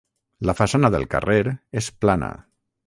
La 0.49 0.55
façana 0.61 0.91
del 0.95 1.05
carrer 1.13 1.41
és 1.83 1.93
plana. 2.05 2.33